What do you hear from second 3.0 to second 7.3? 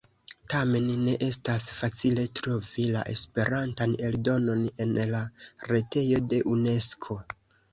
Esperantan eldonon en la retejo de Unesko.